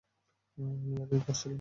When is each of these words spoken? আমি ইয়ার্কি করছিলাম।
আমি 0.57 0.89
ইয়ার্কি 0.91 1.17
করছিলাম। 1.25 1.49